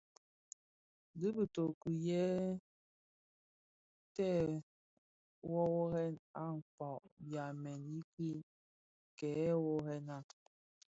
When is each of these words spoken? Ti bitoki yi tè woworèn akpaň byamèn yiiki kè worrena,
Ti 1.17 1.27
bitoki 1.35 1.89
yi 2.05 2.23
tè 4.15 4.31
woworèn 5.51 6.15
akpaň 6.45 6.97
byamèn 7.27 7.79
yiiki 7.91 8.29
kè 9.17 9.31
worrena, 9.63 10.17